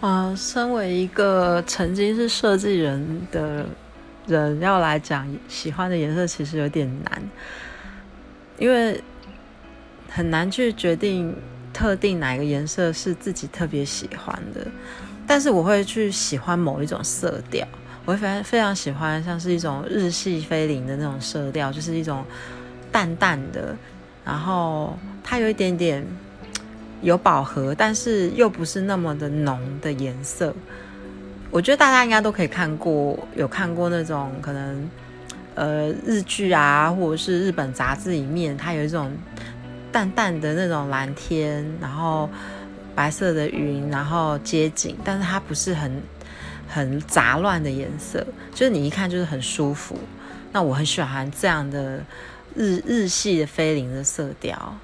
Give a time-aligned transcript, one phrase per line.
[0.00, 3.64] 啊，身为一个曾经是设计人的
[4.26, 7.22] 人，要来讲喜欢的颜色，其实有点难，
[8.58, 9.02] 因为
[10.10, 11.34] 很难去决定
[11.72, 14.66] 特定哪个颜色是自己特别喜欢的。
[15.26, 17.66] 但是我会去喜欢某一种色调，
[18.04, 22.22] 我会非常非常喜欢像是一种日系菲林的那种色调，就是一种
[22.92, 23.74] 淡淡的，
[24.26, 26.06] 然后它有一点点。
[27.02, 30.54] 有饱和，但是又不是那么的浓的颜色。
[31.50, 34.90] 我觉得大家应该都可以看过，有看过那种可能，
[35.54, 39.10] 呃，日剧啊，或者是日本杂志里面，它有一种
[39.92, 42.28] 淡淡的那种蓝天，然后
[42.94, 46.02] 白色的云，然后街景，但是它不是很
[46.68, 49.96] 很杂乱的颜色，就是你一看就是很舒服。
[50.52, 52.02] 那我很喜欢这样的
[52.54, 54.76] 日日系的菲林的色调。